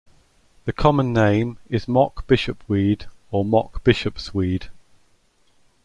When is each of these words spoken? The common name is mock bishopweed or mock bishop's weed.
The 0.65 0.73
common 0.73 1.13
name 1.13 1.59
is 1.69 1.87
mock 1.87 2.25
bishopweed 2.25 3.05
or 3.29 3.45
mock 3.45 3.83
bishop's 3.83 4.33
weed. 4.33 4.71